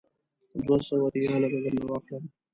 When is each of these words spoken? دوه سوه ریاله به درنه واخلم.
دوه 0.65 0.79
سوه 0.87 1.05
ریاله 1.13 1.47
به 1.51 1.59
درنه 1.63 1.83
واخلم. 1.89 2.23